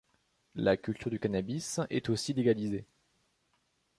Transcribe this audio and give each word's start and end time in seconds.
La 0.55 0.77
culture 0.77 1.11
du 1.11 1.19
cannabis 1.19 1.79
est 1.91 2.09
aussi 2.09 2.33
légalisée. 2.33 2.85